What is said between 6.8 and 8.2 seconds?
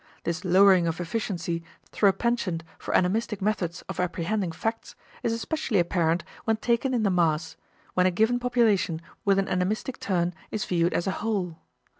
in the mass when a